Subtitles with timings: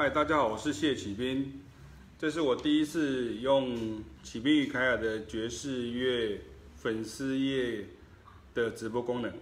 [0.00, 1.60] 嗨，大家好，我是谢启斌。
[2.16, 6.40] 这是我第一次用启斌与凯尔的爵士乐
[6.76, 7.84] 粉丝页
[8.54, 9.32] 的直播功能，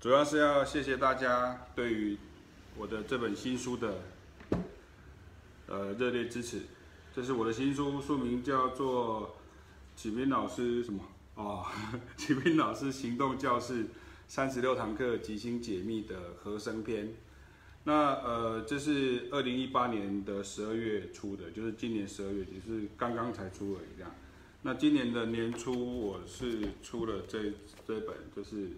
[0.00, 2.18] 主要是要谢谢大家对于
[2.76, 3.94] 我的这本新书的
[5.68, 6.62] 呃热烈支持。
[7.14, 9.36] 这是我的新书，书名叫做
[9.94, 11.00] 启斌老师什么？
[11.36, 11.64] 哦，
[12.18, 13.86] 启斌老师行动教室
[14.26, 17.14] 三十六堂课即兴解密的和声篇。
[17.84, 24.14] 那呃，这是二零一八年的十二月出的，就是今年十二月，也是刚刚才出而已这样。
[24.60, 27.54] 那今年的年初，我是出了这
[27.86, 28.68] 这本，就是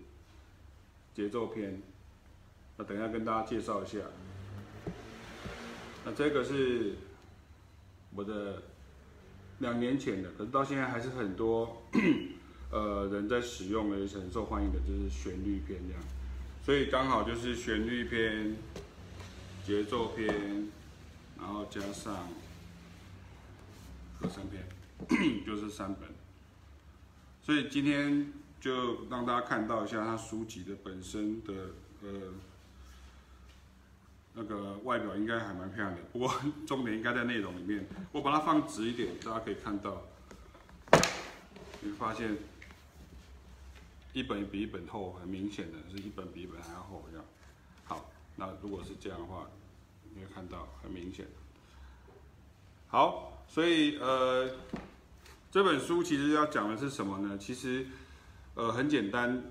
[1.13, 1.83] 节奏篇。
[2.77, 3.99] 那等一下跟大家介绍一下。
[6.05, 6.95] 那这个是
[8.15, 8.63] 我的
[9.59, 11.83] 两年前的，可是到现在还是很多
[12.71, 16.03] 呃人在使用的，也是很受欢迎的，就是旋律篇这样。
[16.65, 18.55] 所以刚好就是旋律篇。
[19.65, 20.69] 节奏篇，
[21.39, 22.29] 然后加上
[24.21, 24.65] 和声篇，
[25.47, 26.09] 就是三本。
[27.43, 31.53] 所以今天就让大家看到一下它书籍的本身的
[32.03, 32.11] 呃
[34.35, 36.33] 那个外表应该还蛮漂亮的，不过
[36.67, 37.87] 重点应该在内容里面。
[38.13, 40.03] 我把它放直一点，大家可以看到，
[41.81, 42.37] 你会发现
[44.13, 47.25] 一本比一本厚，很明显的是一本比一本还要厚这样。
[48.37, 49.47] 那如果是这样的话，
[50.15, 51.27] 你会看到很明显。
[52.89, 54.51] 好，所以呃，
[55.51, 57.39] 这本书其实要讲的是什么呢？
[57.39, 57.87] 其实
[58.55, 59.43] 呃很简单，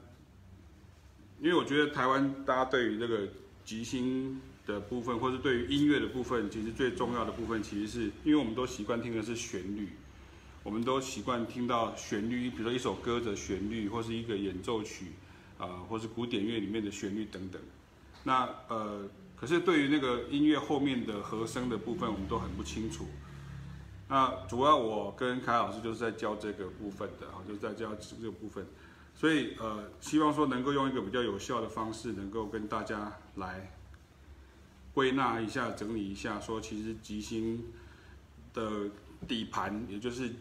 [1.40, 3.28] 因为我觉得台湾大家对于这个
[3.66, 9.90] 即兴的部分，或是对于音乐的部分，其实最重要的部分，其实是因为我们都习惯听的是旋律，
[10.64, 15.08] 我们都习惯听到旋律，比如说一首歌的旋律，或是一个演奏曲
[15.58, 17.62] 啊、或是古典乐里面的旋律等等。
[18.24, 23.08] 那呃，可是对于那个音乐后面的和声的部分，我们都很不清楚。
[24.08, 28.64] 那主要我跟凯老师就是在教这个部分的，哈，就是在教这个部分。
[29.16, 33.72] 所以呃，希望说能够用一个比较有效的方式，能够跟大家来
[34.94, 37.64] 归纳一下、整理一下，说其实即兴
[38.54, 38.88] 的
[39.28, 40.32] 底盘，也就是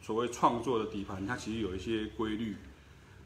[0.00, 2.56] 所谓创作的底盘，它其实有一些规律。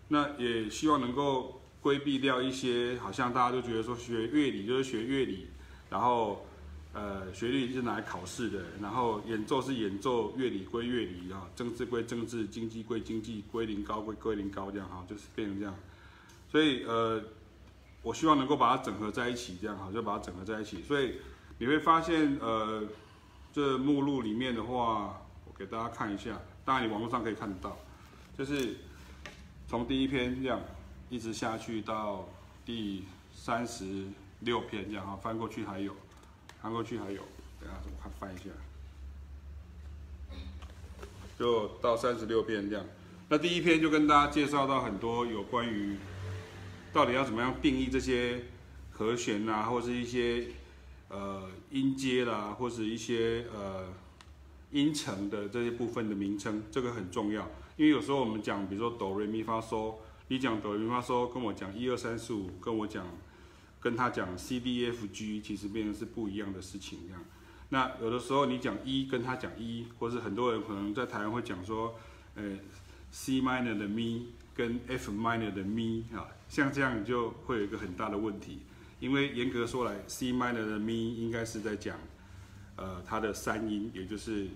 [0.08, 1.56] 那也希望能够。
[1.82, 5.46] 规避掉一些，好像大家都觉得说学乐理就是学乐理，
[5.88, 6.44] 然后
[6.92, 15.74] 呃学历是拿来考试的，然后演奏是演奏，乐理归乐理啊，政治归政治，经济归经济，归零高归归零高这样哈，就是变成这样。
[16.50, 17.22] 所以呃，
[18.02, 20.82] 我希望能够把它整合在一起，这样哈，就把它整合在一起。
[20.82, 21.14] 所以
[21.58, 22.84] 你会发现呃，
[23.54, 27.78] 这目录里面的话，我给大家看一下，当然你网络上可以看得到，
[28.36, 28.76] 就是
[29.66, 30.60] 从第一篇这样。
[31.10, 32.28] 一直下去到
[32.64, 33.04] 第
[33.34, 34.04] 三十
[34.40, 35.92] 六篇这样哈，翻过去还有，
[36.62, 37.20] 翻过去还有，
[37.60, 38.44] 等下我看翻一下，
[41.36, 42.86] 就到三十六篇这样。
[43.28, 45.96] 那第一篇就跟大家介绍到很多有关于
[46.92, 48.44] 到底要怎么样定义这些
[48.92, 50.46] 和弦啊，或是一些
[51.08, 53.88] 呃音阶啦，或是一些呃
[54.70, 57.42] 音程的这些部分的名称，这个很重要，
[57.76, 59.94] 因为有时候我们讲，比如说哆瑞咪发嗦。
[60.30, 63.04] 你讲哆来咪发嗦，跟我讲一二三四五，跟我讲，
[63.80, 67.00] 跟他讲 C D F G，其实变成是不一样的事情。
[67.08, 67.20] 这样，
[67.70, 71.96] 那有的时候你讲一，跟他讲一，或是很多人可能在台湾会讲说，
[72.36, 72.44] 呃
[73.10, 78.60] ，C minor 的咪跟 F minor 的咪啊，像这样就会有一个很大的问题，
[79.00, 81.98] 因为严格说来，C minor 的咪应该是在讲，
[82.76, 84.46] 呃，它的三音，也就是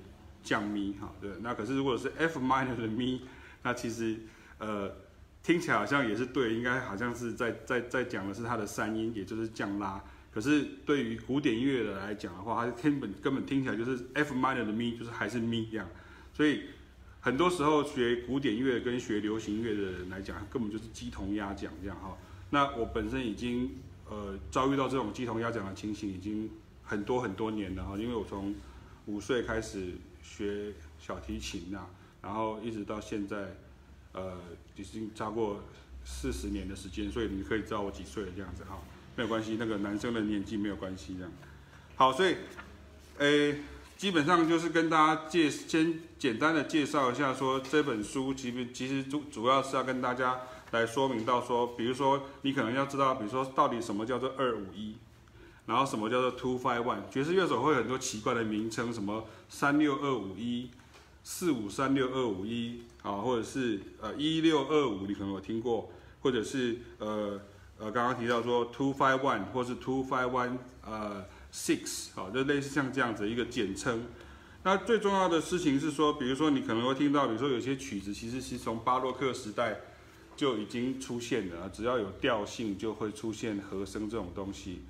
[0.41, 1.32] 降咪哈，对。
[1.41, 3.22] 那可是如果是 F minor 的咪，
[3.64, 4.20] 那其实，
[4.58, 5.02] 呃。
[5.44, 10.03] 听起来好像也是对，应该好像是在在在讲的是它的三音，也就是降拉。
[10.32, 15.87] 可是对于古典音乐的来讲的话，它根本根本听起来就是 F minor 的咪，就是还是咪这样。
[16.33, 16.62] 所以
[17.21, 22.16] 很多时候学古典音乐跟学流行乐的人来讲，根本就是鸡同鸭讲这样哈。
[22.49, 23.71] 那我本身已经
[24.09, 26.49] 呃遭遇到这种鸡同鸭讲的情形，已经
[26.83, 27.98] 很多很多年了哈。
[27.98, 28.54] 因为我从
[29.04, 29.92] 五岁开始
[30.22, 31.86] 学小提琴呐，
[32.22, 33.54] 然后一直到现在。
[34.15, 34.33] 呃，
[34.77, 35.61] 已经超过
[36.05, 38.78] 四十年的时间，所以你可以知道我几岁了这样子哈，
[39.16, 41.33] 没有关系，那个男生的年纪没有关系这样。
[41.97, 42.37] 好，所以，
[43.19, 43.61] 诶，
[43.97, 50.41] 基本上就是跟大家介先简单的介绍一下，说这本书其实其实主主要是要跟大家
[50.71, 54.97] 来说明到说，比如说你可能要知道，比如说到底什么叫做二五一，
[55.66, 60.71] 然后什么叫做 two five one，爵士乐手会有很多奇怪的名称，什么三六二五一。
[61.26, 65.91] 四五三六二五一啊，或者是呃一六二五，你可能有听过，
[66.21, 67.41] 或者是呃
[67.78, 74.04] 呃刚刚提到说 two five one，或是 two five one 呃 six，好，就类似像这样子一个简称。
[74.62, 79.80] 那最重要的事情是说，比如说你可能会听到，比如说有些曲子其实是从巴洛克时代
[80.36, 84.82] 就已经出现了，只要有调性就会出现和声这种东西。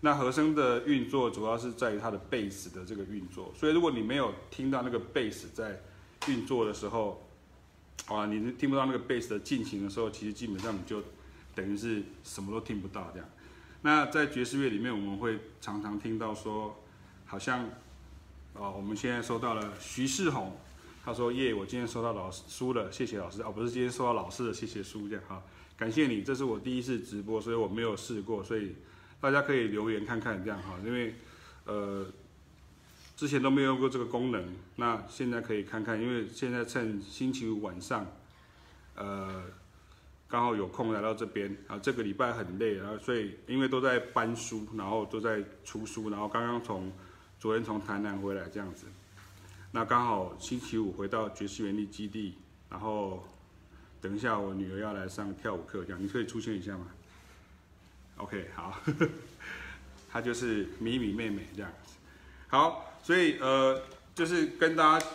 [0.00, 5.80] 那和声的运作主要是在于它的贝斯的这个运作，所以如果你没有听到那个贝斯在
[6.28, 7.20] 运作的时候，
[8.06, 11.02] 啊，你听不到那个贝斯的进行的时候，其实基本上你就
[11.52, 13.28] 等于是什么都听不到这样。
[13.82, 16.76] 那在爵士乐里面，我们会常常听到说，
[17.26, 17.68] 好像，
[18.54, 20.56] 哦，我们现在收到了徐世宏，
[21.04, 23.42] 他说耶，我今天收到老师书了，谢谢老师。
[23.42, 25.42] 哦，不是今天收到老师的，谢谢书这样哈，
[25.76, 28.76] 感谢你，这是我第一次直播，所以我没有试过，所以。
[29.20, 31.14] 大家可以留言看看，这样哈，因为
[31.64, 32.06] 呃
[33.16, 34.44] 之前都没有用过这个功能，
[34.76, 38.06] 那现在可以看看，因为现在趁星期五晚上，
[38.94, 39.42] 呃
[40.28, 46.92] 刚好有空来到这边啊，这个礼拜很累，然后所以因为都在搬书，然后都在出书，然后刚刚从
[47.40, 48.86] 昨天从台南回来这样子，
[49.72, 52.34] 那刚好星期五回到爵士园地基地，
[52.70, 53.24] 然后
[54.00, 56.86] 等一下我女儿要来上跳舞课，这样你可以出现一下吗？
[58.18, 59.08] ？OK，好，呵呵，
[60.10, 61.94] 她就是米米妹妹这样子。
[62.48, 63.80] 好，所以呃，
[64.14, 65.06] 就是跟大家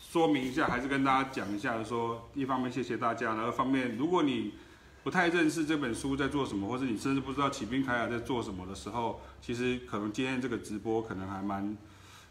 [0.00, 4.54] 说明一下，还是跟大家讲一下，说一方面谢谢大家，然后方面，如果你
[5.02, 11.76] 不太认识这本书在做什么，或者你甚至不知道启兵凯亚在做什么的时候，其实可能今天这个直播可能还蛮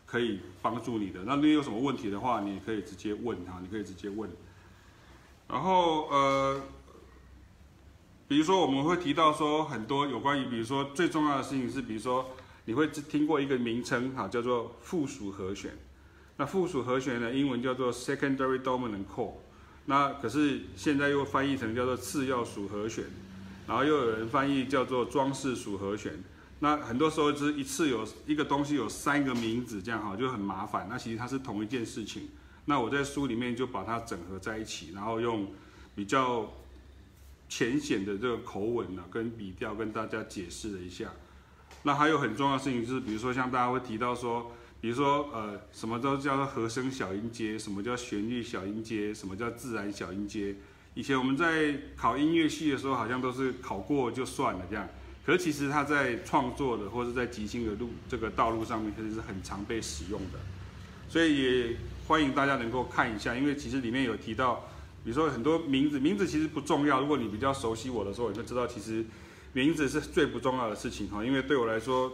[0.05, 1.21] 可以帮助你的。
[1.25, 4.29] 那你有什么问题的话，你可以直接问哈，你可以直接问。
[5.47, 6.61] 然后呃。
[8.27, 12.29] 比如说，我们会提到说很多有关于，比如说最重要的事情是，比如说
[12.65, 15.71] 你会听过一个名称哈，叫做附属和弦。
[16.35, 19.31] 那附属和弦呢，英文叫做 secondary dominant chord。
[19.85, 23.05] 那可是现在又翻译成叫做次要属和弦，
[23.65, 26.21] 然后又有人翻译叫做装饰属和弦。
[26.59, 30.85] 那很多时候是一次有一个东西有三个名字，这样哈就很麻烦。
[30.89, 32.27] 那其实它是同一件事情。
[32.65, 35.47] 那我在书里面就把它整合在一起，然后用
[35.95, 36.51] 比较。
[37.49, 41.11] 浅显的这个口吻呢、跟笔调跟大家解释了一下。
[41.83, 44.51] 那还有很重要的事情就是，比如说像大家会提到说，
[44.81, 50.55] 比如说呃，什么都叫做和声小音阶，什么叫旋律小音阶，什么叫自然小音阶。
[50.95, 54.87] 以前我们在考音乐系的时候，好像都是考过就算了这样。
[55.25, 60.39] 可是其实它在创作的或者在即兴的路这个道路上面，其实是很常被使用的。
[61.07, 61.77] 所以也
[62.07, 64.67] 欢迎大家能够看一下，因为其实里面有提到。
[65.07, 66.99] 比如说很多名字，名字其实不重要。
[66.99, 69.05] 如果你比较熟悉我的时候，你就知道其实
[69.53, 71.23] 名字是最不重要的事情哈。
[71.23, 72.11] 因为对我来说，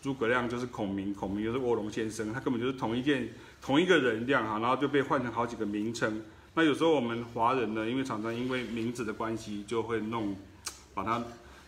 [0.00, 6.20] 诸葛亮就是孔明，孔明就是卧龙先生，他根本就是同一件同一个人这样哈，然后就被换成好几个名称。
[6.54, 10.34] 那有时候我们华人呢，因为常常因为名字的关系，就会弄
[10.94, 11.22] 把它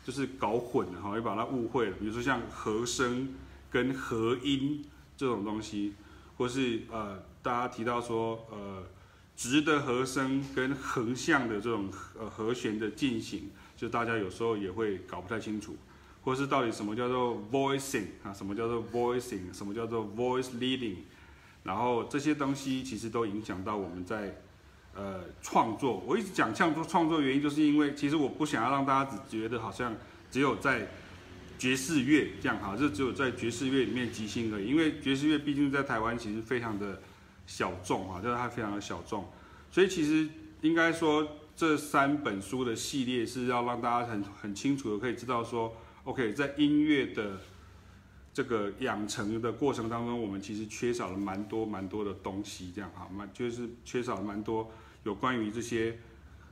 [0.05, 1.97] 就是搞混了哈，会把它误会了。
[2.01, 3.33] 比如说像和声
[3.71, 4.85] 跟和音
[5.17, 5.95] 这种东西，
[6.37, 8.83] 或是呃大家提到说呃。
[9.37, 15.77] 直的和声跟横向的这种呃和弦的进行，就大家有时候也会搞不太清楚，
[16.23, 20.95] 或是到底什么叫做 voicing 啊，什么叫做 voicing，什么叫做 voice leading，
[21.65, 24.41] 然后这些东西其实都影响到我们在
[24.95, 26.01] 呃创作。
[26.07, 29.97] 我一直讲创作创作原因，就是因为其实我不想要让大家只觉得好像
[30.31, 30.89] 只有在
[31.59, 37.03] 爵士乐这样哈，就只有在爵士乐里面即兴而已，因为爵士乐毕竟在台湾其实非常的。
[37.47, 39.29] 小众啊，就是它非常的小众，
[39.71, 40.29] 所以其实
[40.63, 47.39] 应该说这三本书的系列是要让大家很很清楚的可以知道说，OK，在音乐的
[48.33, 54.71] 这个养成的过程当中，我们其实缺少了蛮多蛮多的东西，这样哈，蛮就是缺少了蛮多
[55.05, 55.99] 有关于这些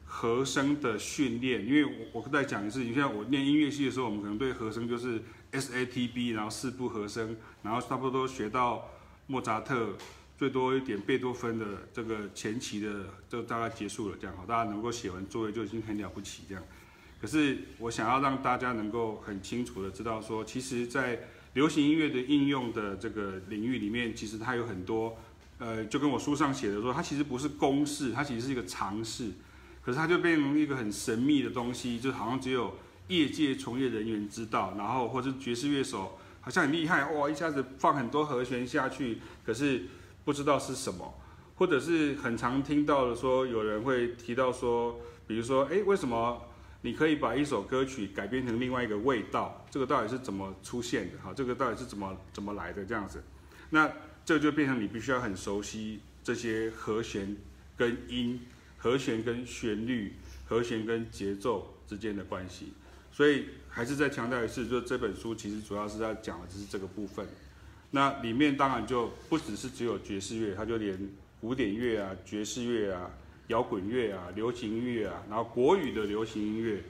[0.04, 8.88] 和声的训练，因为我我再讲一次，你像我念音乐系的时候，我们可能对和声就是 S A T B，然后四部和声，然后差不多学到
[9.26, 9.96] 莫扎特。
[10.42, 16.64] 最多一点贝多芬的这个前期的，就大概结束了，这样好，大家能够写完作业就已经很了不起这样。
[17.20, 25.16] 可是我想要让大家能够很清楚的知道说，其实，在流行音乐的应用的这个领域里面，其实它有很多，
[25.58, 29.30] 呃，就跟我书上写的说，它其实不是公式，它其实是一个常识，
[29.80, 32.75] 可是它就变成一个很神秘的东西，就好像只有
[33.06, 39.84] 业界从业人员知道，然后或者爵士乐手好像很厉害，哇，一下子放很多和弦下去，可是。
[40.24, 41.14] 不知道是什么，
[41.56, 46.40] 或者是很常听到的说，有人会提到说，比如说，诶，为什么
[46.82, 49.64] 你可以把一首歌曲改编成另外一个味道？
[49.70, 51.18] 这个到底是怎么出现的？
[51.18, 52.84] 哈，这个到底是怎么怎么来的？
[52.84, 53.22] 这样子，
[53.70, 53.90] 那
[54.24, 57.36] 这就变成你必须要很熟悉这些和弦
[57.76, 58.40] 跟音、
[58.78, 60.14] 和弦跟旋律、
[60.46, 62.72] 和弦跟节奏之间的关系。
[63.10, 67.26] 所以还是再强调一次，就这本书其实主要是在讲的就是这个部分。
[67.94, 70.99] 那里面当然就不只是只有爵士乐，它就连
[71.42, 73.11] 古典乐啊、爵士乐啊、
[73.49, 76.82] 摇滚乐啊、流行音乐啊，然后国语的流行音乐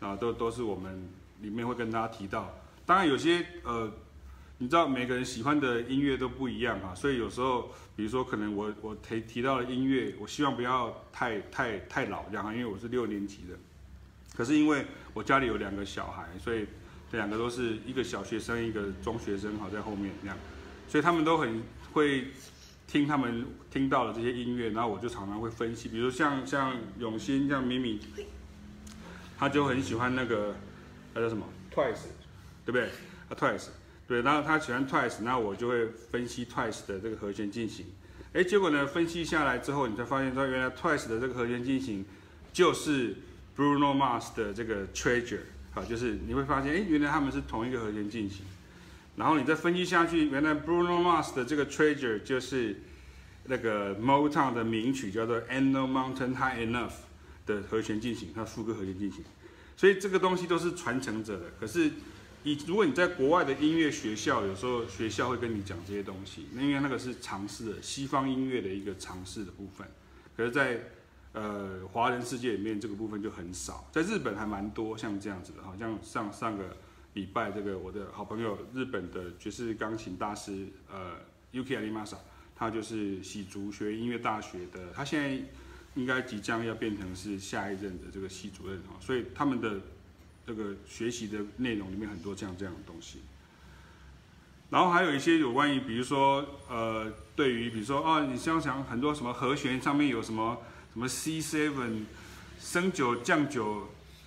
[0.00, 1.06] 啊，都都是我们
[1.42, 2.50] 里面会跟大家提到。
[2.86, 3.92] 当然有些呃，
[4.56, 13.54] 你知道每个人喜欢的音乐都不一样啊，所以有时候，比如说可能我我提提到的音乐，我希望不要太太太老这样，因为我是六年级的。
[14.34, 16.66] 可是因为我家里有两个小孩，所以。
[17.10, 20.36] 这两个都是一个小学生，一个中学生，好在后面这样，
[20.88, 21.62] 所以他们都很
[21.92, 22.28] 会
[22.86, 27.98] 听他们听到的这些音乐，然后我就常常会分析，比如像像永新，像咪咪，
[29.38, 30.54] 他就很喜欢那个，
[31.14, 32.08] 那叫什么？Twice，
[32.66, 32.84] 对不对？
[33.28, 33.68] 啊 Twice，
[34.06, 37.86] 对，然后他喜欢 Twice，那我就会分析 Twice 的这个和弦进行，
[38.34, 42.04] 哎，结果呢，分析下来之后，你才发现说，原来 Twice 的这个和弦进行
[42.52, 43.16] 就是
[43.56, 45.40] Bruno Mars 的这个 Treasure。
[45.78, 48.44] 好，就是你会发现，哎，原来他们是同一个和弦进行，
[49.14, 52.80] 然后你再分析下去，原来 Bruno Mars 的这个 Treasure 就是
[53.44, 56.90] 那个 Motown 的名曲叫做 a n No Mountain High Enough
[57.46, 59.22] 的和弦进行，它副歌和弦进行，
[59.76, 61.44] 所以这个东西都是传承者的。
[61.60, 61.92] 可是，
[62.42, 69.86] 以如果你在国外的音乐学校，有时候学校会跟你讲这些东西，那因为那个是尝试的西方音乐的一个尝试的部分，
[70.36, 70.80] 可是，在
[71.34, 76.74] 呃，华人世界里面这个部分就很少，在日本还蛮多像这样子的，好像上上个
[77.12, 81.12] 礼拜这个我的好朋友日本的爵士钢琴大师呃
[81.52, 82.16] Yuki Arimasa，
[82.56, 85.38] 他就是喜竹学音乐大学的，他现在
[85.94, 89.78] 应该即将要变成是下一任的这个系主任哦，所以他们的
[90.46, 93.20] 这个学习的内容里面很多这样这样的东西，
[94.70, 100.58] 然后还有一些有关于比如说呃，对于比如说啊，你想想很多什么和弦上面有什么。
[100.98, 102.06] 什么 C seven
[102.58, 103.86] 升九降九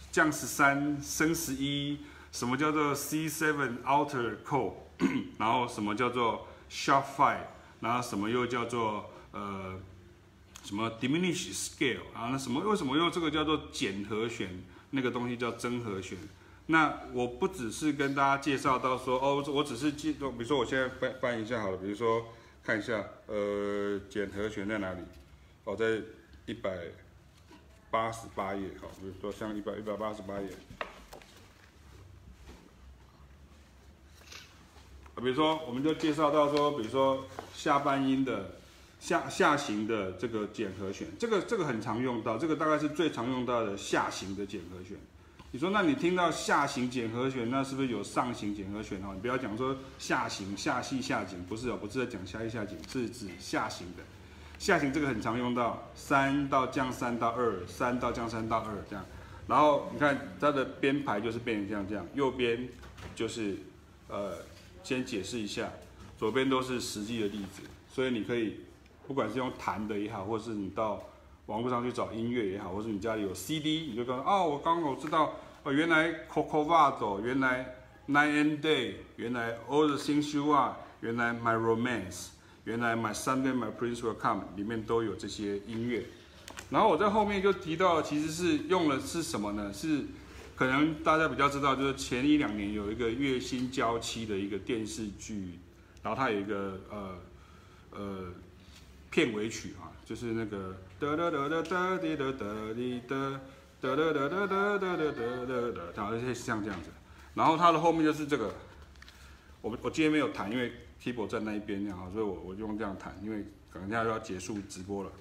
[0.10, 1.98] 降十三升十一，
[2.32, 4.76] 什么叫做 C seven alter chord，
[5.38, 7.42] 然后什么叫做 sharp five，
[7.82, 9.78] 然后什么又叫做呃
[10.64, 16.18] 什么 diminish scale，然后那什么为什么用这个叫做减和弦，那个东西叫增和弦？
[16.68, 22.28] 那我不只是跟大家介绍到说哦，我只是记，比如说我现在翻翻一下好了，比如说
[22.64, 25.02] 看一下呃减和弦在哪里？
[25.66, 26.02] 哦在。
[26.52, 26.70] 一百
[27.90, 30.50] 八十八页，好，比如说像一百一百八十八页，
[35.16, 38.52] 比如说我们就介绍到说，比如说下半音的
[39.00, 44.98] 下下行的这个减和弦，这个这个很常用到，这个大概是最常用到的下行的减和弦。
[45.52, 49.12] 你说，那你听到下行减和弦，那是不是有上行减和弦哦？
[49.14, 54.04] 你不要讲说下行下细下减，不是哦，不是在讲下细下减，是指下行的。
[54.62, 59.04] 下行这个很常用到三到降三到二，三到降三到二这样，
[59.48, 62.70] 然后你看它的编排就是变成这样这样，右边
[63.16, 63.58] 就是
[64.08, 64.34] 呃
[64.84, 65.68] 先解释一下，
[66.16, 68.60] 左边都是实际的例子，所以你可以
[69.08, 71.02] 不管是用弹的也好，或是你到
[71.48, 77.78] 网络上去找音乐也好，或是你家里有 CD，你就告诉哦，我刚刚我知道哦，原来 Coco Vado，原来
[78.08, 82.28] Night and Day，原来 All the Things You Are，原来 My Romance。
[82.64, 86.06] 原来 My Sunday My Prince Will Come 里面都有这些音乐，
[86.70, 89.74] 然后我在后面就提到，其实是用的是什么呢？
[89.74, 90.06] 是
[90.56, 95.58] 可能大家比较知道，就是前一两年有一个月薪娇妻的一个电视剧，
[96.04, 97.18] 然后它有一个呃
[97.92, 98.18] 呃
[99.10, 103.40] 片尾曲啊，就是那个哒哒哒哒哒滴哒哒滴哒
[103.82, 105.08] 哒哒哒哒哒哒哒
[105.48, 106.92] 哒哒，然后是像这样子，
[107.34, 108.54] 然后它的后面就是这个，
[109.62, 110.72] 我我今天没有弹，因为。
[111.04, 115.12] Keyboard 在那一边，这样，所以我我就用这样弹，因为可能现在就要结束直播了。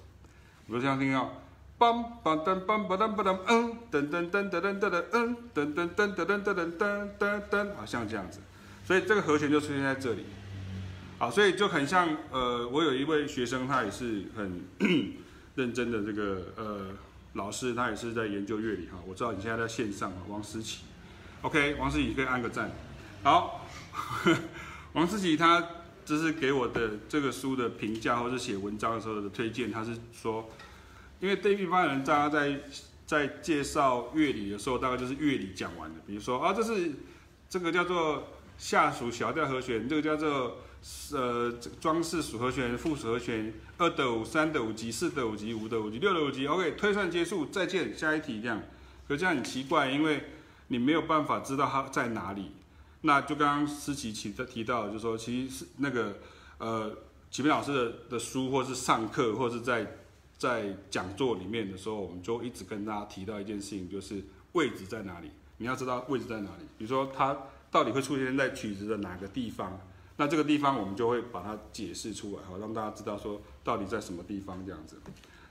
[0.67, 1.41] 我就这样听到，
[1.79, 8.39] 梆梆噔梆梆噔梆噔，嗯，噔噔噔噔噔噔噔，嗯，噔噔噔噔噔噔噔噔噔，好像这样子。
[8.85, 10.25] 所以这个和弦就出现在这里。
[11.17, 14.61] 好，所以就很像，呃，我有一位学生，他也是很
[15.55, 16.87] 认真的这个呃
[17.33, 18.97] 老师，他也是在研究乐理哈。
[19.07, 20.83] 我知道你现在在线上，王思琪
[21.41, 22.71] ，OK，王思琪可以按个赞。
[23.23, 23.67] 好。
[24.93, 25.65] 王思琪他
[26.03, 30.49] 就是给我的这个书的评价，或是写文章的时候的推荐，他是说，
[31.19, 32.59] 因为对一般人，大家在
[33.05, 35.95] 在介绍乐理的时候，大概就是乐理讲完了。
[36.05, 36.91] 比如说啊，这是
[37.49, 40.57] 这个叫做下属小调和弦，这个叫做
[41.13, 46.47] 呃装饰属和弦、附属和弦，二的五、三的五级、四的五级、五的五级、六的五级。
[46.47, 48.61] OK，推算结束，再见，下一题这样。
[49.07, 50.23] 可这样很奇怪，因为
[50.67, 52.51] 你没有办法知道它在哪里。
[53.01, 56.15] 那就刚刚思琪提提到，就是说，其实是那个
[56.59, 56.95] 呃，
[57.29, 59.97] 启明老师的的书，或是上课，或是在
[60.37, 65.31] 在讲座里面的时候，我们就一直跟大家提到一件事情，就是位置在哪里。
[65.57, 66.63] 你要知道位置在哪里。
[66.77, 67.37] 比如说它
[67.69, 69.79] 到底会出现在曲子的哪个地方，
[70.17, 74.99] 那这个地方我们就会把它解释出来，好让大家知道说到底在什么地方这样子。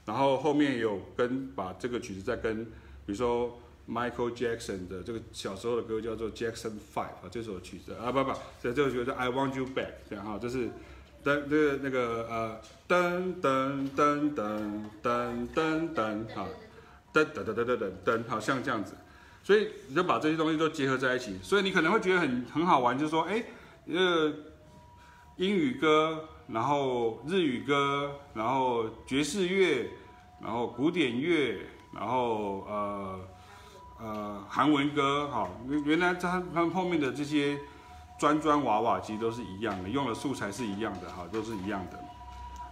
[0.05, 3.59] 然后后面有跟把这个曲子再跟，比如说
[3.91, 8.33] Michael Jackson 的这个小时候的歌叫做 Jackson Five 啊，这首曲子啊不不，
[8.63, 10.69] 这这首曲子 I Want You Back 这样哈，就是
[11.25, 16.49] 噔这个那个呃噔噔噔噔噔噔噔好，
[17.13, 18.95] 噔噔噔噔噔噔，好像这样子，
[19.43, 23.45] 所以你就把这些东西都结合在一起，所以你可能会觉得很很好玩，就是说哎，
[23.87, 24.33] 呃
[25.37, 26.29] 英语歌。
[26.53, 29.89] 然后日语歌，然后爵士乐，
[30.43, 31.57] 然后古典乐，
[31.95, 33.21] 然后呃
[34.03, 37.59] 呃韩文歌，哈，原原来他他后面的这些
[38.19, 41.99] 砖砖瓦瓦其实都是一样的，用的素材是一样的，哈，都是一样的。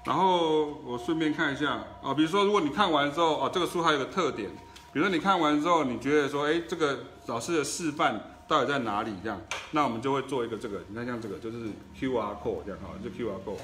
[0.05, 4.51] 然后我顺便看一下啊，比如说如果你看完之后，哦，这个书还有个特点，
[4.93, 8.35] 比如说你看完之后，你觉得说，哎，这个老师的示范。
[8.49, 9.13] 到底在哪里？
[9.23, 9.39] 这样，
[9.73, 13.61] 那我们就会做一个这个，你看像这个就是 QR code 这样哈，就 QR code，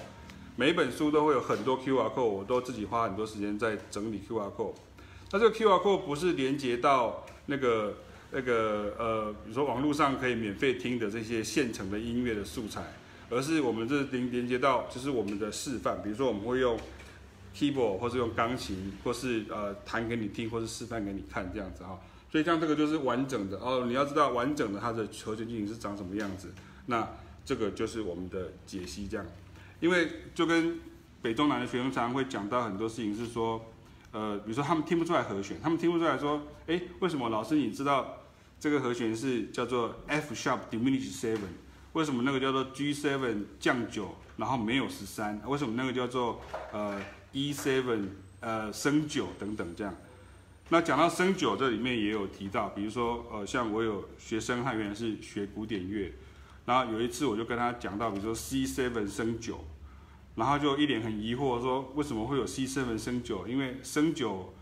[0.56, 4.74] 每一本书都会有很多 QR code，我都自己花很多时间在整理 QR code。
[5.30, 7.94] 那这个 QR code 不是连接到那个
[8.32, 12.82] 那个呃，比如说网络上可以免费听的这些现成的音乐的素材，
[13.30, 16.78] 而是我们这连连接到就是我们的示范，比如说我们会用
[17.54, 22.00] keyboard 或是用钢琴，或是呃弹给你听，或是示范给你看这样子哈。
[22.32, 26.52] 所以像这个就是完整的哦，你要知道完整的它的和弦进行是长什么样子，
[26.86, 27.08] 那
[27.44, 29.24] 这个就是我们的解析这样。
[29.80, 30.80] 因为就跟
[31.22, 33.64] 北中南的学生常常会讲到很多事情是说，
[34.14, 38.22] 呃，比如说他们听不出来和弦，他们听不出来说，诶，为什么老师你知道
[38.60, 41.40] 这个和弦是叫做 F sharp diminished seven，
[41.94, 46.40] 为什么那个叫做 G seven 降九，然后没有十三，为什么那个叫做
[46.70, 47.02] 呃
[47.32, 48.04] E seven
[48.38, 49.92] 呃升九等等这样。
[50.68, 56.10] 那讲到升九，这里面也有提到，比如说，呃，像我有学生，他原来是学古典乐，
[56.64, 59.62] 然后有一次我就跟他讲到，比如说 C seven 升九，
[60.34, 63.46] 然后就一脸很疑惑说，为什么会有 C seven 升九？
[63.46, 64.52] 因为升九，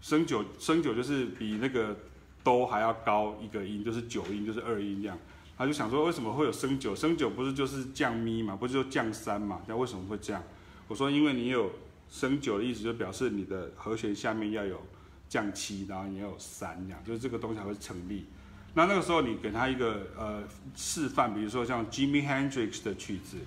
[0.00, 1.96] 升九，升九就是比那个
[2.44, 5.18] 哆还要高一个音，就是九音，就是二音这样。
[5.56, 6.94] 他就想说，为什么会有升九？
[6.94, 9.60] 升九不是就是降咪嘛，不是就降三嘛？
[9.66, 10.42] 那为什么会这样？
[10.88, 11.70] 我说，因为你有
[12.10, 14.80] 升九的意思，就表示你的和弦下面要有。
[15.28, 18.26] 降七，然后也有三这样，就是这个东西才会成立。
[18.74, 20.44] 那那个时候你给他一个呃
[20.76, 23.38] 示范，比如说像 Jimi Hendrix 的曲子，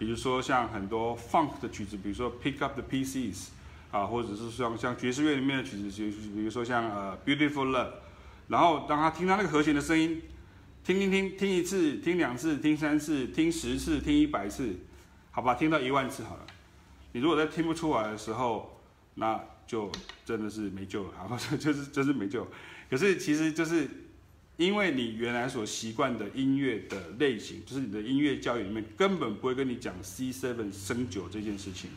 [0.00, 3.48] 比如说像很多 Funk 的曲子，比如说 Pick Up the Pieces
[3.90, 7.90] 啊，或者是像像爵士乐里面的曲子，就比如说像呃 Beautiful Love。
[8.48, 10.22] 然后当他听到那个和弦的声音，
[10.82, 14.74] 听听听听一次，听两次，听三次，听十次，听一百次，
[15.30, 16.46] 好吧，听到一万次好了。
[17.12, 18.80] 你如果在听不出来的时候，
[19.16, 19.92] 那就
[20.24, 22.48] 真的是没救了，然后 就是就是没救。
[22.88, 23.86] 可是其实就是
[24.60, 31.88] 因为你原来所习惯的音乐的类型，就是你的音乐教育里面根本不会跟你讲 C7 升九这件事情。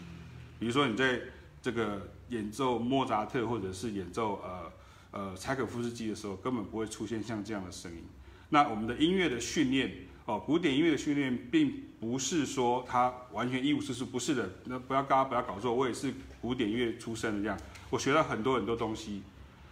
[0.58, 1.20] 比如说你在
[1.62, 4.72] 这个演奏莫扎特或者是演奏呃
[5.12, 8.02] 呃柴可夫斯基的时候，根本不会出现像这样的声音。
[8.48, 9.92] 那我们的音乐的训练
[10.26, 14.50] 哦，古典音乐的训练，并不是说它完全一无是处，不是的。
[14.64, 16.14] 那不要大家不要搞错，我也是。
[16.42, 17.58] 古典乐出身的这样，
[17.90, 19.22] 我学了很多很多东西，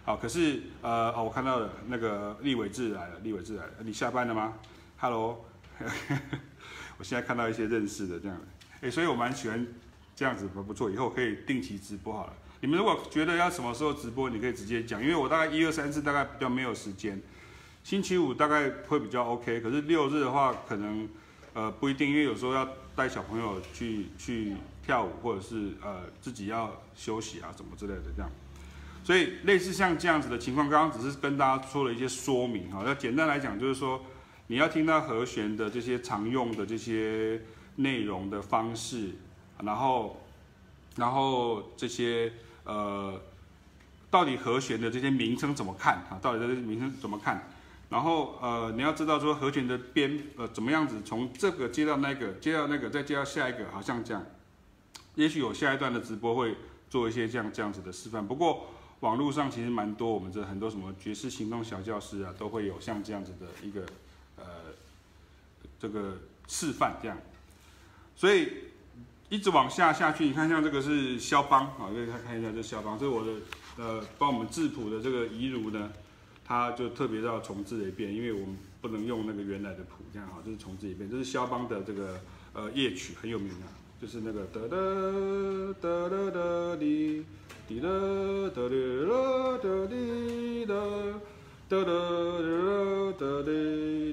[0.04, 4.54] 好，可是呃哦，我看到了那个立伟志来了，立伟志来了，你下班了吗
[4.98, 5.44] ？Hello，
[6.98, 8.36] 我现在看到一些认识的这样，
[8.80, 9.64] 哎，所以我蛮喜欢
[10.16, 12.32] 这样子，不不错，以后可以定期直播好了。
[12.60, 17.22] 你们如果觉得要什么时候直播，你可以直接讲，因为我大概一二三四大概比较没有时间，
[17.84, 21.08] 星期五大概会比较 OK，可是六日的话可能
[21.54, 24.56] 呃不一定，因为有时候要带小朋友去去。
[24.84, 28.28] 跳舞，或者是呃自己要休息啊，什么之类的这样，
[29.04, 32.84] 所以类似像这样子的情况，刚刚只是跟大家说了一些说明哈。
[32.86, 34.00] 要简单来讲，就是说
[34.46, 37.40] 你要听到和弦的这些常用的这些
[37.76, 39.10] 内容的方式，
[39.62, 40.20] 然后
[40.96, 42.32] 然后这些
[42.64, 43.20] 呃
[44.10, 46.18] 到底和弦的这些名称怎么看啊？
[46.22, 47.48] 到底这些名称怎么看？
[47.88, 54.24] 然后呃你要知道说和弦的编呃怎么样子，从这个接到那个，接到那个，再接到下一个，好像这样。
[55.14, 56.56] 也许有下一段的直播会
[56.88, 58.66] 做一些这样这样子的示范，不过
[59.02, 63.84] 网络上其实蛮多，我们这很多什么爵士行动小教师啊，都会有像这样子的一个
[64.36, 64.44] 呃
[65.80, 67.18] 这个示范这样，
[68.14, 68.48] 所以
[69.28, 73.32] 一直往下下去，你看像这个是肖邦啊，可以看看一下这肖邦，这是我的
[73.76, 75.92] 呃帮我们制谱的这个仪儒呢，
[76.44, 82.20] 他就特别要重制了一遍，因为我们不能用那个原来的谱，这样哈，就是重制一遍，这是肖邦的这个
[82.52, 83.66] 呃夜曲，很有名的。
[84.02, 84.76] 就是那个哒哒
[85.80, 87.24] 哒哒哒滴
[87.68, 87.88] 滴哒
[88.52, 88.74] 哒哒
[89.06, 90.74] 哒哒滴哒
[91.68, 93.52] 哒哒哒哒哒哒哒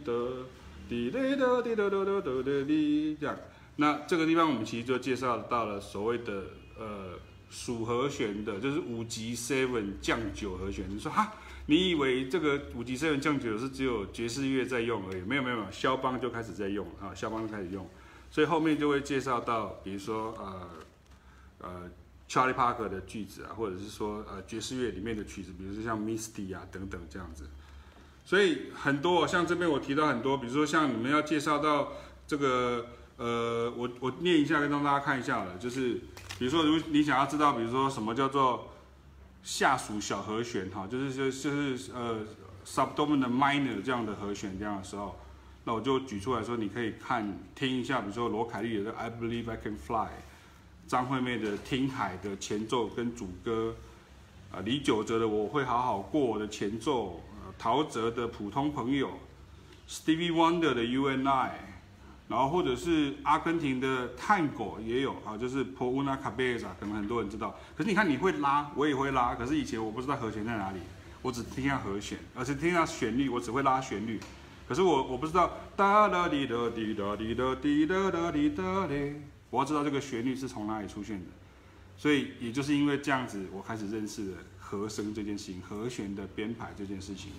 [0.06, 0.14] 哒，
[0.88, 3.36] 滴哒哒滴哒哒哒哒哒滴，这样。
[3.78, 6.44] 那这个地方我们其实就介绍到了所谓的
[6.78, 7.14] 呃
[7.50, 10.86] 属和弦的，就是五级 seven 降九和弦。
[10.88, 11.34] 你说哈，
[11.66, 15.22] 你以为这个五级 seven 降九是只有爵士乐在用而已？
[15.24, 17.90] 没有没有没有，肖邦就开始在用啊，肖邦就开始用。
[18.32, 20.70] 所以后面就会介绍到，比如说呃
[21.60, 21.92] 呃
[22.28, 27.50] Charlie Parker 的句子啊，或者是说呃爵士乐里面的曲子，比如说像 Misty 啊等等这样子。
[28.26, 31.94] 所以很多像这边我提到很多，比如说像你们要介绍到
[32.28, 32.86] 这个。
[33.22, 35.96] 呃，我我念一下，跟让大家看一下了，就是
[36.38, 38.70] 比如说，如你想要知道，比如说什么叫做
[39.44, 42.22] 下属小和弦哈，就是就就是呃
[42.66, 45.20] subdominant minor 这样的和弦这样的时候，
[45.64, 50.10] 那我就举出来说，你可以看听一下，比如说罗凯丽的 I Believe I Can Fly，
[50.88, 53.76] 张惠妹的听海的前奏跟主歌，
[54.52, 59.12] 啊、李玖哲的我会好好过的前奏，呃，陶喆的普通朋友
[59.88, 61.60] ，Stevie Wonder 的 You and I。
[62.30, 67.58] 然后或者是阿根廷的探戈也有啊，就是 Por una cabeza，可能很多人知道。
[67.76, 70.78] 可是你看你会拉，我也会拉，可是以前我不知道和弦在哪里，
[71.24, 74.20] 我只听下和弦，而且听下旋律，我只会拉旋律。
[74.70, 81.26] 可是我我不知道哒哒滴哒滴哒滴哒滴哒哒滴哒嘞，我要知道这个旋律是从哪里出现的。
[81.98, 87.32] 所以也就是因为这样子，我开始认识了和声这件事情，和弦的编排这件事情。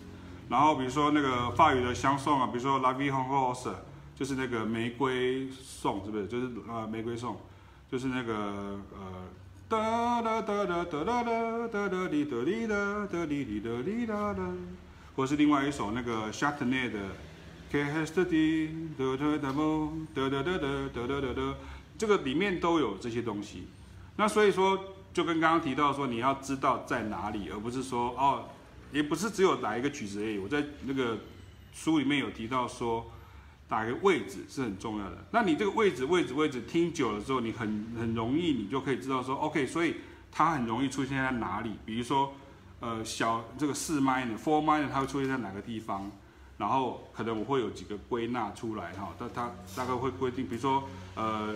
[0.49, 3.73] 然后比如说那个法语的相送啊，比如说 La Vie en Rose。
[4.13, 6.27] 就是那个玫瑰颂，是不是？
[6.27, 7.39] 就是呃玫瑰颂，
[7.91, 9.25] 就是那个呃
[9.67, 14.43] 哒哒哒哒哒哒哒哒哒滴哒滴哒哒哩哩哒滴哒哒，
[15.17, 16.99] 或是另外一首那个 Chardonnay 的
[17.71, 18.69] Chesty，
[21.99, 23.69] 这个里面都有这些东西。
[24.17, 24.79] 那所以说，
[25.13, 28.49] 就跟刚刚提到说，你要知道在哪里，而不是说哦，
[28.93, 30.39] 也不是只有哪一个曲子而已。
[30.39, 31.19] 我在那个
[31.73, 33.11] 书里面有提到说。
[33.71, 35.25] 打一个位置是很重要的。
[35.31, 39.95] 那你这个位置、位置、位置听久了之后，你很很容易，你就可以知道说，OK，所以
[40.33, 41.71] 它很容易出现在哪里？
[41.87, 42.35] 比如说，
[42.81, 46.11] 呃，小这个四 minor、four minor，它会出现在哪个地方？
[46.59, 49.15] 然后可能我会有几个归纳出来哈。
[49.19, 50.83] 但它大概会规定，比如说，
[51.15, 51.55] 呃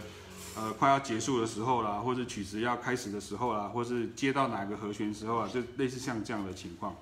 [0.57, 6.95] 呃，快要结束的时候啦，或者曲子要开始的时候啦，或是接到哪个和弦时候啊，就类似像这样的情况。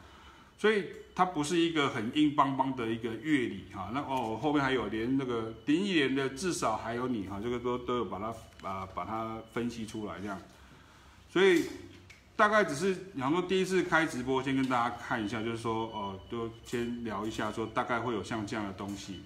[0.58, 0.84] 所以。
[1.14, 10.40] 它不是一个很硬邦邦的一个乐理哈，那哦后面还有连那个林忆莲的至少还有你哈，这个都都有把它啊把它分析出来这样，
[11.30, 11.66] 所以
[12.42, 19.20] 大概只是然后第一次开直播，先跟大家看一下，就是说哦，就先聊一下说大概会有像这样的东西，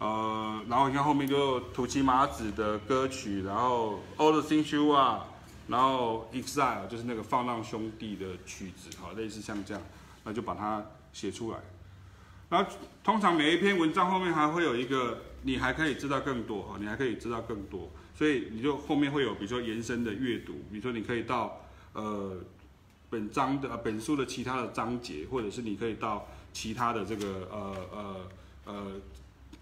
[0.00, 5.20] 呃，然后你看后面就土岐麻子的歌曲，然后 All the Things You Are，
[5.68, 9.80] 然后 Exile 就是那个放浪兄弟的曲子哈，类似像这样。
[10.24, 11.58] 那就把它写出来，
[12.48, 12.68] 然后
[13.04, 21.60] 通常每一篇文章后面还会有一个，你还可以知道更多哈，你还可以知道更多，所以你就后面会有，比如说延伸的阅读，比如说你可以到
[21.96, 22.36] 呃
[23.10, 28.26] 本章的本书的其他的章节，或者是你可以到其他的这个呃呃
[28.64, 28.92] 呃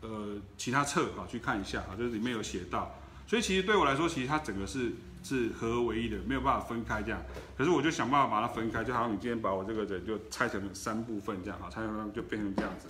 [0.02, 2.94] 呃其他册啊去看一下啊，就是里面有写到，
[3.26, 4.92] 所以其实对我来说，其实它整个是。
[5.26, 7.18] 是合而为一的，没有办法分开这样。
[7.56, 12.88] 可是我就想办法把它分开，就好像你今天把我这个人就拆成了三部分这样，啊，拆成就变成这样子。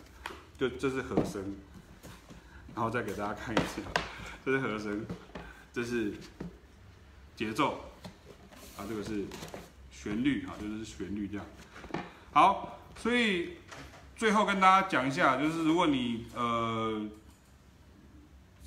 [0.59, 1.55] 就这是和声，
[2.75, 3.75] 然后再给大家看一下，
[4.45, 5.07] 这是和声，
[5.73, 6.15] 这是
[7.37, 7.79] 节奏，
[8.77, 9.25] 啊，这个是
[9.91, 11.47] 旋律啊，就是旋律这样。
[12.33, 13.59] 好，所以
[14.17, 17.07] 最后跟大家讲一下，就是如果你呃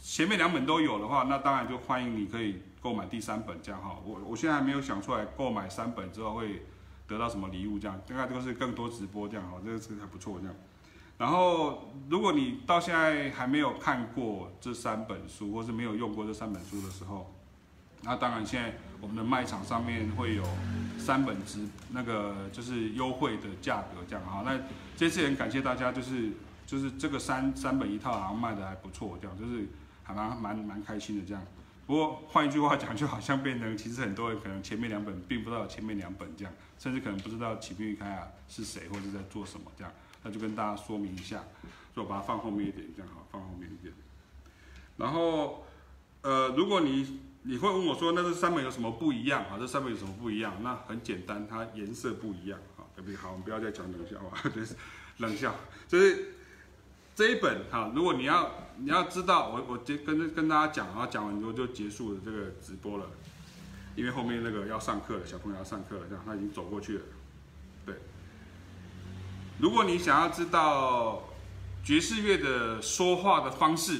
[0.02, 2.62] 前面两本都有的话，那当然就欢迎你可以。
[2.80, 6.62] 购买第三本这样哈，我我现在还没有想出来购买三本之后会
[7.08, 10.56] 得到什么礼物这样，大概都是更多直播这样哈，这个是还不错这样。
[11.18, 17.36] 然后如果你到现在还没有看过这三本书，或是没有用过这三本书的时候，
[18.02, 20.44] 那当然现在我们的卖场上面会有
[20.98, 24.44] 三本直那个就是优惠的价格这样哈。
[24.46, 24.60] 那
[24.96, 26.32] 这次很感谢大家，就是
[26.66, 29.68] 就是这个三三本一套好像卖的还不错这样，就是
[30.04, 31.44] 还蛮蛮蛮开心的这样。
[31.86, 41.42] 不过换一句话讲，就好像变成其实很多人可能前面两本并不知道前面两本这样，甚至可能不知道启兵玉开啊是谁或者在做什么这样，那就跟大家说明一下，
[41.96, 43.94] 就把它放后面一点这样好，放后面一点。
[44.98, 45.66] 然后
[46.24, 49.58] 呃，如果你你会问我说，那这三本有什么不一样啊？
[49.60, 50.54] 这三本有什么不一样？
[50.62, 52.84] 那很简单，它颜色不一样啊。
[53.22, 54.76] 好，我们不要再讲冷笑话， 就是
[55.18, 55.56] 冷笑，
[55.88, 56.34] 就是。
[57.18, 63.08] 这一本哈，如果你要你要知道，我我跟跟大家讲，然后讲完之后就结束了这个直播了，
[63.96, 67.04] 因为后面那个要上课了，小朋友要上课了，这样他已经走过去了，
[67.88, 67.96] 对。
[69.58, 71.24] 如果你想要知道
[71.84, 74.00] 爵士乐的说话的方式，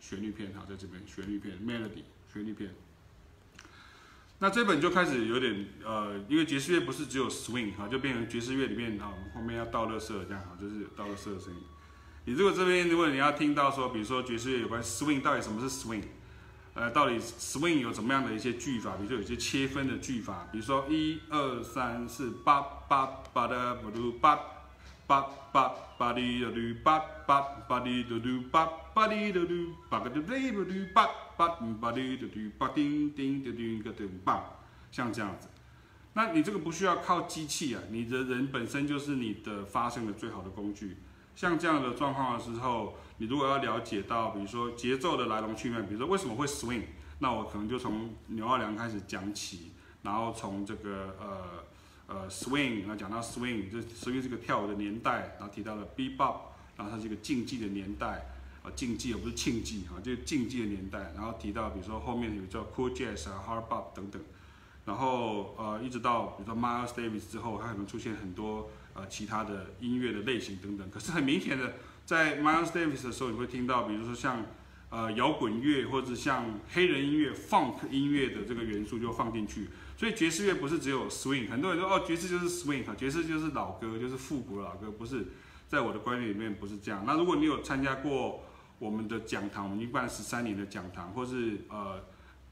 [0.00, 2.74] 旋律片哈，在这边旋律片 melody 旋律片。
[4.38, 11.60] 那这本就开始有点呃，因为爵士乐不是只有 swing 哈，就变成爵士乐里面哈，后面要倒垃圾这样哈，就是有倒垃圾的声音。
[12.24, 16.04] 你如果这边如果你要听到说，比如说爵士乐有关 swing，到底什么是 swing？
[16.72, 18.96] 呃，到底 swing 有怎么样的一些句法？
[18.96, 23.82] 比如说有些切分的句法，比如说一二三四八八八的
[24.20, 24.38] 八
[25.10, 31.04] 八八八的噜八八八的噜噜八八的噜噜八个的嘞不噜八
[31.36, 34.44] 八八的噜噜八叮叮的噜个的八，
[34.92, 35.48] 像这样子。
[36.12, 40.98] 那你这个不需要靠机器啊，你的人本身就是你的发声的最好的工具。
[41.34, 46.84] 像这样的状况的时候，你如果要了解到，比如说节奏的来龙去脉，比如说为什么会 swing，
[47.18, 51.64] 那我可能就从纽奥良开始讲起，然后从这个呃
[52.10, 56.36] 呃 swing，然后讲到 swing，就 swing 是个跳舞的年代，然后提到了 bebop，
[56.76, 58.26] 然后它是一个竞技的年代，
[58.62, 64.20] 啊竞技而不是庆忌哈，就是竞技的年代，然后提到比如说后面有叫 cool jazz 啊 hard bop 等等，
[64.84, 68.68] 然后呃一直到比如说 Miles Davis 之后，它可能出现很多。
[68.92, 74.44] 呃，其他的音乐的类型等等，可是很明显的，在 Miles Davis 的时候，你会听到，比如说像
[74.90, 79.68] 呃摇滚乐，或者像黑人音乐、Funk 音乐的这个元素就放进去。
[79.96, 85.26] 所以爵士乐不是只有 Swing，很多人说哦，爵士就是 Swing 哈，爵士就是老歌，就是复古老歌，不是，
[85.68, 87.04] 在我的观念里面不是这样。
[87.06, 88.42] 那如果你有参加过
[88.78, 92.02] 我们的讲堂，我们已经办了十三年的讲堂，或是呃。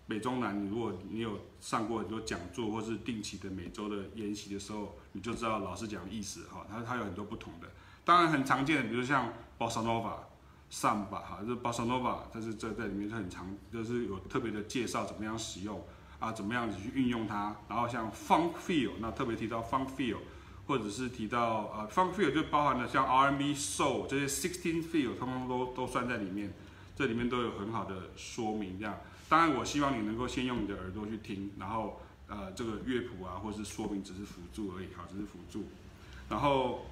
[0.08, 6.66] 北中南，如果你有上过很多讲座，或是定期的每周的研习的时候，你就知道老师讲的意思哈。
[6.66, 7.70] 它它有很多不同的，
[8.06, 10.14] 当然很常见的，比如像 Bossa Nova、
[10.70, 15.82] Samba 哈，就是 Bossa Nova，但是这在里面是很常，就是有特别的介绍怎么样使用
[16.18, 17.56] 啊，怎么样子去运用它。
[17.68, 20.18] 然后像 Funk Feel，那特别提到 Funk Feel，
[20.66, 26.52] 或者是提到呃 Funk Feel 就包含了像 R&B、Soul 这些 Sixteen Feel，通通都都算在里面，
[26.94, 28.98] 这里面都有很好的说明这样。
[29.28, 35.64] 当然，我希望你能够先用你的耳朵去听，然后呃，这个乐谱啊，或者是说明只是辅助而已，哈，只是辅助。
[36.28, 36.86] 然后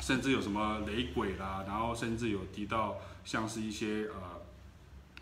[0.00, 4.40] 甚至有什么雷鬼啦，然后甚至有提到像是一些呃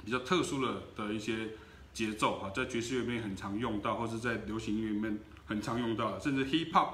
[0.04, 1.50] 比较特殊的的一些
[1.92, 6.88] 节奏啊，在爵士乐里面很常用到，或者在流行音乐里面很常用到，甚至 hip hop。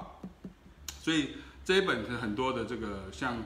[1.01, 1.31] 所以
[1.65, 3.37] 这一本是很多的这个像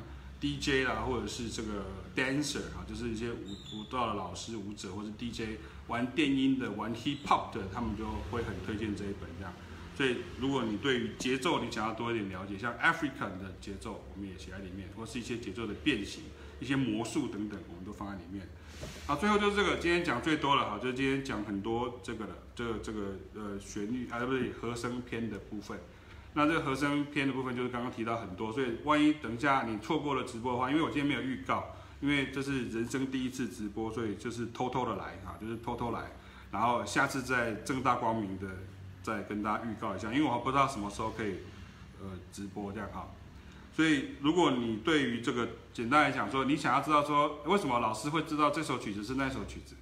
[0.41, 1.85] DJ 啦，或者是这个
[2.15, 5.59] dancer 啊，就是一些舞舞蹈的老师、舞者或者 DJ。
[5.88, 9.53] 玩电音的、玩 hip hop 的，他们就会很推荐这一本这样。
[9.95, 16.23] 所以，如果你对于节奏你想要多一点了解，像 African 的节奏，我们也写在里面，或是一些节奏的变形、
[16.60, 18.47] 一些魔术等等，我们都放在里面。
[19.08, 23.01] 好，最后就是这个，今天讲最多了哈，就是今天讲很多这个的，这个这个
[23.36, 25.79] 呃旋律啊，不是和声篇的部分。
[26.34, 31.73] 那这个和声篇的部分就是刚刚提到很多，所以万一等一下你错过了直播的话，因为我今天没有预告。
[32.01, 36.12] 因为这是人生第一次直播，所以就是偷偷的来哈，就是偷偷来，
[36.51, 38.47] 然后下次再正大光明的
[39.05, 41.35] 再跟大家预告一下，因为我还不知道什么时候可以
[42.01, 43.07] 呃直播这样哈。
[43.75, 49.75] 所以如果你对于这个简单来讲说，你想要知道说为什么老师会知道这首曲子是那首曲子，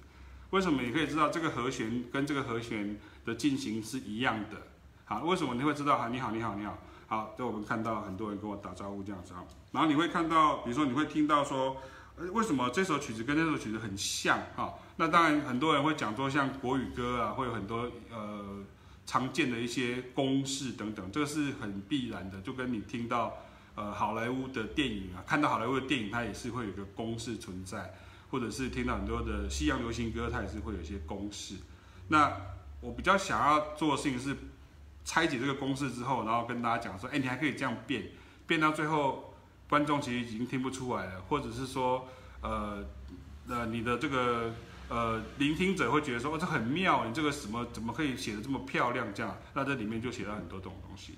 [0.50, 4.58] 为什么你可以知道这个和弦跟这个和弦的进行是一样的，
[5.06, 6.08] 好，为什么你会知道哈？
[6.08, 11.78] 你好，你好，你好，好，在我们看到很多人跟我打招呼这样子啊，然后你会看到，比如说你会听到说。
[12.32, 14.38] 为什么这首曲子跟那首曲子很像？
[14.54, 18.62] 哈，那当然很多人会讲说，像国语歌啊，会有很多呃
[19.06, 22.40] 常见的一些公式等等，这个是很必然的。
[22.40, 23.38] 就跟你听到
[23.74, 27.94] 呃好莱坞的电影啊，看到好莱坞的电影，它也是会有一个公式存在，
[28.30, 31.56] 或者是听到很多的西洋流行歌，它也是会有一些公式。
[32.08, 32.36] 那
[32.80, 34.36] 我比较想要做的事情是
[35.04, 38.10] 拆解这个公式之后，然后跟大家讲说，哎，你还可以这样变，
[38.46, 39.30] 变到最后。
[39.66, 42.06] 观众其实已经听不出来了，或者是说，
[42.42, 42.84] 呃，
[43.48, 44.52] 呃，你的这个
[44.88, 49.06] 呃聆听者会觉得说，哦，这很妙，你这个什么怎么可以写得这么漂亮？
[49.14, 51.14] 这样，那这里面就写了很多这种东西。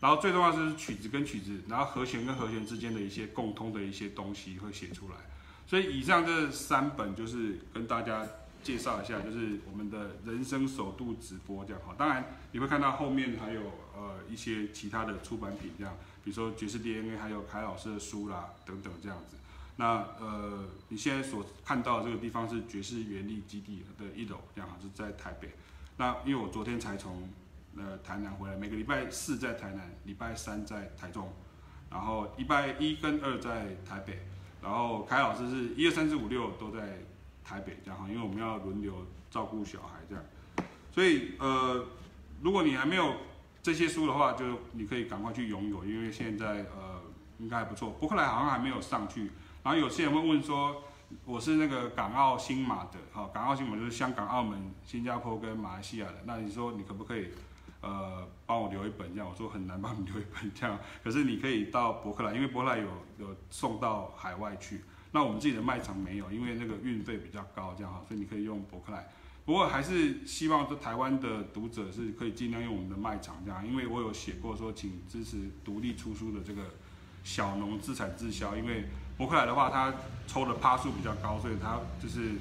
[0.00, 5.14] 然后最重要的是曲子跟曲子，然后和弦跟和弦之间的一些共通的一些东西会写出来。
[5.66, 8.26] 所以以上这三本就是跟大家
[8.62, 11.94] 介绍一下，就是我们的人生首度直播这样哈。
[11.96, 13.60] 当然你会看到后面还有
[13.96, 15.94] 呃一些其他的出版品这样。
[16.22, 19.36] 比如说爵士 DNA，还有凯老师的书啦，等等这样子。
[19.76, 25.50] 那呃，你现在所看到这个地方是爵士原力基地的一楼，这样哈，是在台北。
[25.96, 27.28] 那因为我昨天才从
[27.76, 31.32] 呃台南回来，每个礼拜四在台南，礼拜三在台中，
[31.90, 34.20] 然后礼拜一跟二在台北，
[34.62, 37.00] 然后凯老师是一二三四五六都在
[37.44, 40.24] 台北，这样哈，因为我们要轮流照顾小孩这样，
[40.92, 41.84] 所以呃，
[42.40, 43.14] 如果你还没有
[43.60, 47.02] 这些书的话，就你可以赶快去拥有，因为现在呃
[47.38, 49.32] 应该还不错，博客来好像还没有上去。
[49.64, 50.84] 然后有些人会问说，
[51.24, 56.16] 我是那个港澳新马的，好，港澳新马就是香港、澳门、新加坡跟马来西亚的。
[56.26, 57.28] 那你说你可不可以，
[57.80, 59.26] 呃，帮我留一本这样？
[59.26, 64.82] 我说很难帮你留一本这样， 可是你可以到博客来，因为博客来有有送到海外去。
[65.12, 69.08] 那我们自己的卖场没有，因为那个运费比较高，这样哈，所以你可以用博客来。
[69.46, 76.64] 不过还是希望说台湾的读者是可以尽量用我们的卖场这样，因为我有写过说，请支持独立出书的这个
[77.22, 78.84] 小农自产自销，因为。
[79.16, 79.92] 博客来的话，它
[80.26, 82.32] 抽的趴数比较高，所以它就是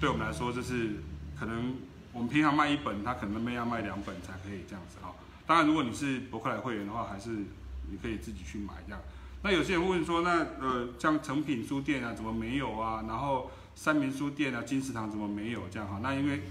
[0.00, 0.96] 对我们来说，就是
[1.38, 1.74] 可能
[2.12, 5.14] 我们平常卖一本，它可能那边要卖两本才可以这样子哈。
[5.46, 9.00] 当然，如果你是博客来会员的话，还是你可以自己去买这样。
[9.42, 13.04] 那有些人会问说，那呃，像诚品书店啊，怎么没有啊？
[13.08, 15.98] 然后三民书店啊，金石堂怎么没有这样哈？
[16.02, 16.42] 那因为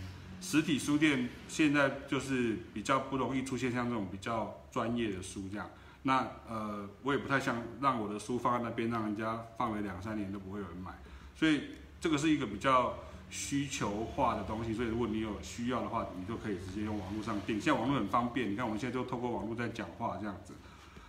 [0.42, 5.68] 实体书店现在就是比较不容易出现像这种比较专业的书这样。
[6.04, 10.92] 那呃，我也不太想让我的书放在那边，让人家放了两三年都不会有人买，
[11.36, 11.62] 所以
[12.00, 12.96] 这个是一个比较
[13.30, 14.74] 需求化的东西。
[14.74, 17.62] 所以如果你有需要的话，你就可以直接用网络上订。
[17.62, 20.56] 现在网络很方便，你看我们现在就透过网络在讲话这样子。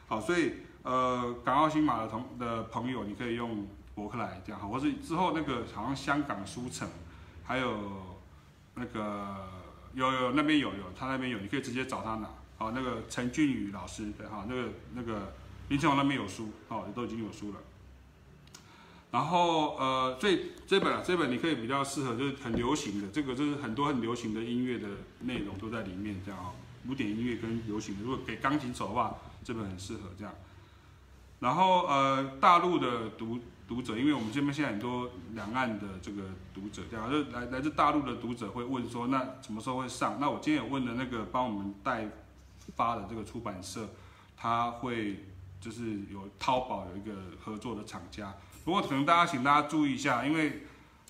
[0.07, 0.53] 好，所以
[0.83, 6.87] 呃，港澳新马的同的朋友，你可以用博客来这样，好，或是之后那个好像香港书城，
[7.45, 7.79] 还有
[8.75, 9.49] 那个
[9.95, 12.29] 有有那边有有，他那边有，你可以直接找他拿。
[12.63, 15.35] 好，那个陈俊宇老师，对哈，那个那个
[15.69, 17.57] 林清华那边有书，好，都已经有书了。
[19.11, 24.87] 然后呃，这这本啊，这本你可以比较适合，就是很流行的，这个就是很多很流行的音乐的
[25.23, 26.53] 内容都在里面，这样哈，
[26.87, 30.33] 古典音乐跟流行的，如果给钢琴手的话，这本很适合这样。
[31.41, 36.23] 然后呃，大陆的读读者，因为我们这边现在很多两岸的这个
[36.55, 40.19] 读者，这样就来来自大陆的读者会问说，那什么时候会上？
[40.21, 42.09] 那我今天有问了那个帮我们带。
[42.77, 43.89] 发的这个出版社，
[44.37, 45.25] 他会
[45.61, 50.63] 就是有淘宝有一个合作的厂家，不过可能大家请大家注意一下，因为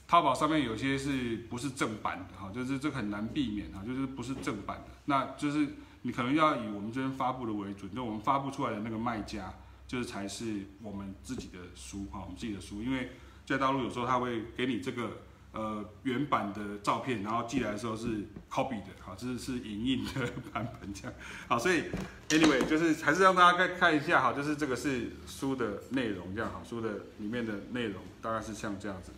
[0.07, 5.69] 淘宝上面有些是不是正版的哈，就是这很难避免哈，就是不是正版的，那就是
[6.03, 9.55] 你可能要以我们这边发布的为准，就我们发布出来的那个卖家，
[9.87, 13.13] 就是才是我们自己的书哈，我们自己的书，因为
[13.47, 15.11] 在大陆有时候他会给你这个。
[15.53, 18.07] 呃，原版的照片，然后寄来的时候是
[18.51, 21.13] copy 的，好，这是是影印的版本这样，
[21.47, 21.85] 好，所以
[22.31, 26.89] anyway 就是还是让大家看看一下，好，就是这个是书的内容这样，好，书的
[27.19, 29.13] 里面的内容大概是像这样子，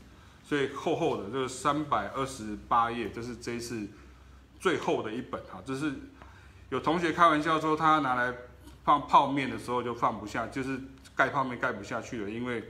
[0.44, 3.86] 所以厚厚的，就是三百二十八页，这是这一次
[4.58, 5.92] 最厚的一本，哈，这是
[6.70, 8.34] 有同学开玩笑说他拿来
[8.82, 10.80] 放泡面的时候就放不下，就是
[11.14, 12.64] 盖泡面盖不下去了，因为。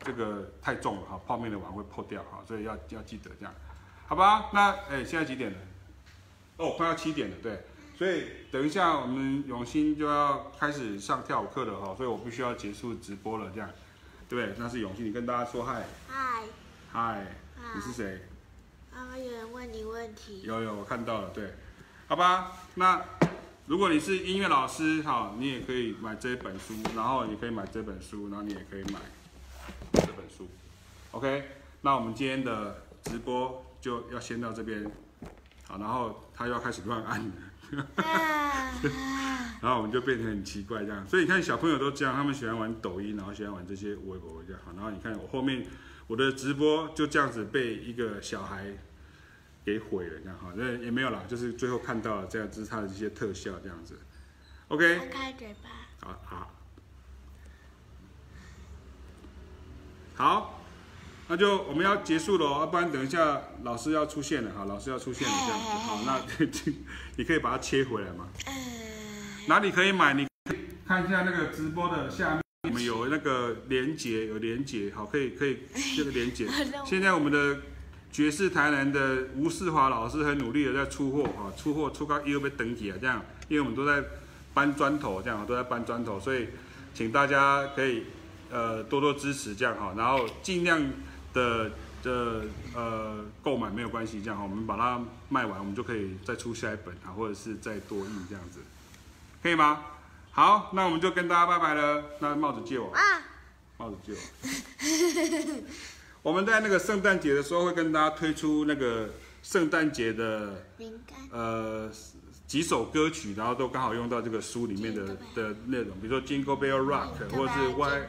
[0.00, 3.54] 这个太重了哈，泡面的碗会破掉哈，所以要要记得这样，
[4.06, 4.50] 好吧？
[4.52, 5.58] 那哎，现在几点了？
[6.56, 7.64] 哦，快要七点了，对。
[7.96, 13.70] 所以等一下我们永兴就要开始上跳舞课了哈，所以我必须要结束直播了，这样，
[14.28, 14.56] 对不对？
[14.58, 15.84] 那是永新，你跟大家说嗨。
[16.08, 16.42] 嗨。
[16.90, 17.26] 嗨。
[17.74, 18.20] 你是谁？
[18.92, 20.42] 刚刚有人问你问题。
[20.42, 21.54] 有有，我看到了，对。
[22.08, 23.00] 好吧，那
[23.66, 28.98] 如果你是音乐老师哈，你也可以买这本书，然后你可以买这本书，然后你也可以买。
[31.14, 31.44] ，OK，
[31.82, 34.84] 那我们今天的直播就要先到这边，
[35.68, 37.32] 好，然后他又要开始乱按了，
[39.62, 45.64] 然后我们就变成很奇怪这样，所以你看小朋友都这样，他们喜欢玩抖音，然后喜欢玩这些微博这样，好，然后你看我后面
[46.08, 48.66] 我的直播就这样子被一个小孩
[49.64, 53.96] 给毁了这样，好，那也没有啦，就是最后看到了这样这是他的这些特效这样子
[54.66, 55.70] ，OK，开嘴巴，
[56.08, 56.50] 好好。
[60.16, 60.63] 好，
[61.26, 66.20] 那就我们要结束了，要不然等一下老师要出现了哈，老师要出现了这样子，好，那
[67.16, 68.28] 你可以把它切回来吗？
[69.48, 70.12] 哪里可以买？
[70.12, 70.26] 你
[70.86, 75.60] 看一下那个直播的下面，我们有那个连接，有连接，好，可以可以
[75.96, 76.46] 这个连接。
[76.84, 77.58] 现在我们的
[78.12, 84.04] 爵士台南的吴世华老师很努力的在出货哈，出货出到又被登记啊，这样，因为我们都在
[84.52, 86.48] 搬砖头，这样都在搬砖头，所以
[86.92, 88.04] 请大家可以。
[88.50, 90.80] 呃，多多支持这样哈，然后尽量
[91.34, 91.70] 的
[92.02, 98.60] 的呃购买没有关系，这样哈，我们把它卖完，我们就可以再出下一本啊，或者是再多印这样子，
[99.42, 99.84] 可以吗？
[100.30, 102.04] 好，那我们就跟大家拜拜了。
[102.20, 102.90] 那帽子借我。
[102.92, 103.00] 啊。
[103.76, 104.14] 帽子借。
[106.22, 109.10] 我 我们在那个圣诞节的时候会跟大家推出那个
[109.42, 111.18] 圣诞节的饼干。
[111.30, 111.90] 呃
[112.54, 118.06] 几首歌曲，然后都刚好用到这个书里面的的内容，比如说 Jingle Bell Rock，或者是 Why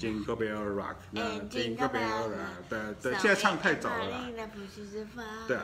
[0.00, 0.36] jingle bell.
[0.36, 4.26] Bell Rock，那 Jingle Jingle Bell Rock，对手对，现在唱太早了
[5.46, 5.56] 对，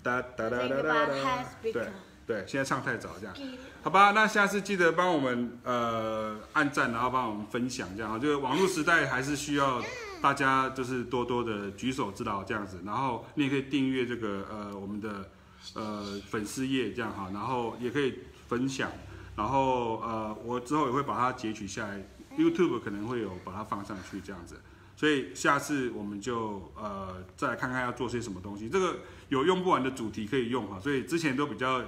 [0.00, 1.88] 哒哒哒哒哒哒对
[2.24, 3.34] 对，现在唱太早这样。
[3.82, 9.82] 好吧，那下次记得帮我们呃按赞，然后帮我们分享这样，就是网络时代还是需要
[10.20, 15.28] 大家就是多多的举手之劳这样子，然后你也可以订阅这个呃我们的
[15.74, 18.90] 呃粉丝页这样哈，然后也可以分享，
[19.36, 22.02] 然后呃我之后也会把它截取下来
[22.36, 24.60] ，YouTube 可能会有把它放上去这样子，
[24.96, 28.98] 所以下次我们就呃再来看看要做些什么东西，这个
[29.28, 31.82] 有用不完的主题可以用哈，所以之前都比较。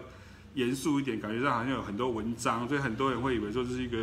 [0.55, 3.99] 严肃一点，感觉上好像有很多文章，所以很多人会以为说这是一个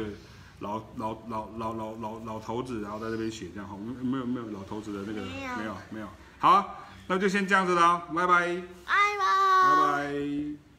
[0.60, 6.08] 老老老老老老老头子，然后在这边写这样哈，没有没有老头子的那个没有没有没有，
[6.40, 6.66] 好啊，
[7.12, 9.26] 那就先这样子了，拜拜，拜拜。
[9.68, 10.71] 拜拜。